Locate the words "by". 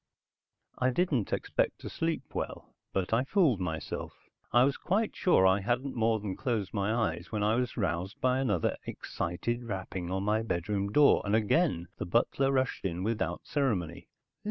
8.19-8.39